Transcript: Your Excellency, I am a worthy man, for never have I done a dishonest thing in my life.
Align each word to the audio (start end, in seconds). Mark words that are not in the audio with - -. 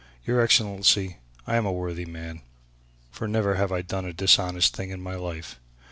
Your 0.25 0.41
Excellency, 0.41 1.17
I 1.45 1.57
am 1.57 1.67
a 1.67 1.71
worthy 1.71 2.05
man, 2.05 2.41
for 3.11 3.27
never 3.27 3.53
have 3.57 3.71
I 3.71 3.83
done 3.83 4.05
a 4.05 4.13
dishonest 4.13 4.75
thing 4.75 4.89
in 4.89 4.99
my 4.99 5.13
life. 5.13 5.59